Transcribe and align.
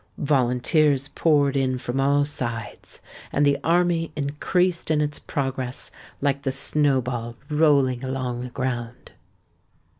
Volunteers 0.17 1.09
poured 1.09 1.55
in 1.55 1.77
from 1.77 1.99
all 1.99 2.25
sides; 2.25 3.01
and 3.31 3.45
the 3.45 3.59
army 3.63 4.11
increased 4.15 4.89
in 4.89 4.99
its 4.99 5.19
progress, 5.19 5.91
like 6.21 6.41
the 6.41 6.51
snowball 6.51 7.35
rolling 7.51 8.03
along 8.03 8.41
the 8.41 8.49
ground. 8.49 9.11